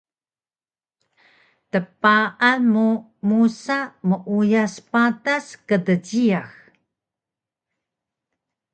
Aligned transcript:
tpaan 1.71 2.61
mu 2.73 2.87
musa 3.27 3.79
meuyas 4.07 4.73
patas 4.91 5.45
kdjiyax 5.67 6.49